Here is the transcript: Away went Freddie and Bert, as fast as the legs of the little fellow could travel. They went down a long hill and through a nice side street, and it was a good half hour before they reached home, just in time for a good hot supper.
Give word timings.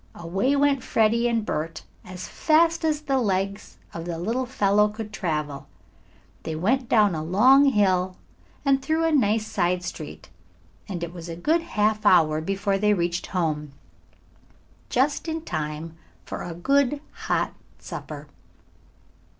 Away 0.15 0.55
went 0.55 0.81
Freddie 0.81 1.27
and 1.27 1.45
Bert, 1.45 1.83
as 2.03 2.27
fast 2.27 2.83
as 2.83 3.01
the 3.01 3.19
legs 3.19 3.77
of 3.93 4.05
the 4.05 4.17
little 4.17 4.47
fellow 4.47 4.87
could 4.89 5.13
travel. 5.13 5.67
They 6.41 6.55
went 6.55 6.89
down 6.89 7.13
a 7.13 7.23
long 7.23 7.65
hill 7.65 8.17
and 8.65 8.81
through 8.81 9.03
a 9.03 9.11
nice 9.11 9.45
side 9.45 9.83
street, 9.83 10.31
and 10.89 11.03
it 11.03 11.13
was 11.13 11.29
a 11.29 11.35
good 11.35 11.61
half 11.61 12.03
hour 12.03 12.41
before 12.41 12.79
they 12.79 12.95
reached 12.95 13.27
home, 13.27 13.73
just 14.89 15.27
in 15.27 15.41
time 15.43 15.95
for 16.25 16.41
a 16.41 16.55
good 16.55 16.99
hot 17.11 17.53
supper. 17.77 18.27